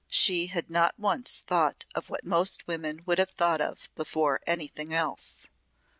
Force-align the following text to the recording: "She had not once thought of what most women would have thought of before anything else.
"She 0.09 0.47
had 0.47 0.67
not 0.71 0.97
once 0.97 1.43
thought 1.45 1.85
of 1.93 2.09
what 2.09 2.25
most 2.25 2.65
women 2.65 3.03
would 3.05 3.19
have 3.19 3.29
thought 3.29 3.61
of 3.61 3.87
before 3.93 4.41
anything 4.47 4.95
else. 4.95 5.45